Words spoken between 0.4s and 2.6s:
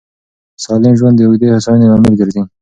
سالم ژوند د اوږدې هوساینې لامل ګرځي.